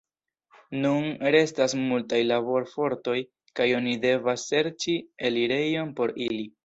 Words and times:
Nun 0.85 1.03
restas 1.35 1.75
multaj 1.81 2.21
laborfortoj 2.31 3.17
kaj 3.61 3.67
oni 3.81 3.95
devas 4.07 4.47
serĉi 4.53 4.97
elirejon 5.31 5.95
por 6.01 6.17
ili. 6.31 6.43